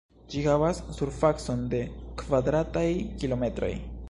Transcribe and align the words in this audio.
Ĝi 0.33 0.39
havas 0.45 0.79
surfacon 0.99 1.63
de 1.75 1.83
kvadrataj 2.23 2.87
kilometroj. 3.23 3.75